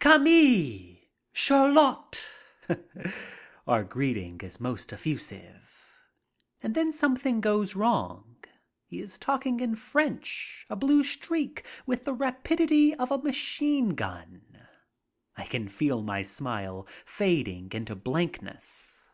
[0.00, 1.00] "Cami!"
[1.34, 2.26] "Chariot!"
[3.68, 5.70] Otir greeting is most effusive.
[6.62, 8.36] And then something goes wrong.
[8.86, 14.64] He is talking in French, a blue streak, with the rapidity of a machine gun.
[15.36, 19.10] I can feel my smile fading into blankness.